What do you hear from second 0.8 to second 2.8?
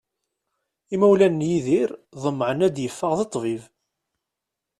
Imawlan n Yidir ḍemεen ad